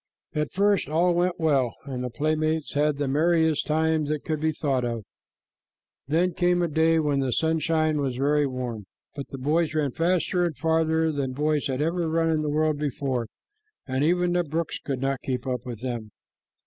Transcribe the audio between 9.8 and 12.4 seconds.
faster and farther than boys had ever run